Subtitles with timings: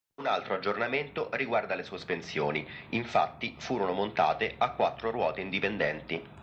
[0.19, 6.19] Un altro aggiornamento riguarda le sospensioni, infatti furono montate a quattro ruote indipendenti.